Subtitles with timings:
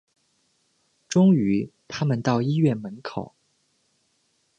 [1.07, 3.35] 终于他们到了医院门口